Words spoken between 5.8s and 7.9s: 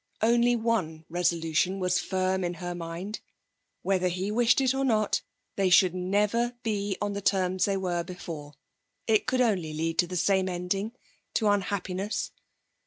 never be on the terms they